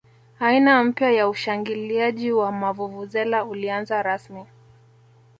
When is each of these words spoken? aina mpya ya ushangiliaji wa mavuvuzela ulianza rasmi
aina 0.39 0.83
mpya 0.83 1.11
ya 1.11 1.29
ushangiliaji 1.29 2.31
wa 2.31 2.51
mavuvuzela 2.51 3.45
ulianza 3.45 4.03
rasmi 4.03 4.45